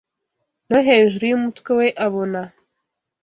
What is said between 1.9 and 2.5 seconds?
abona